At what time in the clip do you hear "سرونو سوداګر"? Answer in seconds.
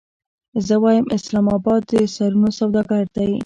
2.15-3.03